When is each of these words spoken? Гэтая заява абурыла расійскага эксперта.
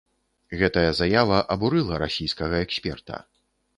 Гэтая 0.61 0.91
заява 1.01 1.37
абурыла 1.55 2.01
расійскага 2.05 2.63
эксперта. 2.69 3.25